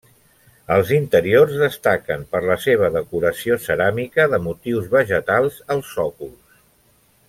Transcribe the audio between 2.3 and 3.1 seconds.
per la seva